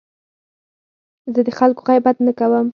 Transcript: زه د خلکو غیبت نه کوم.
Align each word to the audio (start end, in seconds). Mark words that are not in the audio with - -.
زه 1.33 1.41
د 1.47 1.49
خلکو 1.57 1.81
غیبت 1.89 2.17
نه 2.25 2.31
کوم. 2.39 2.67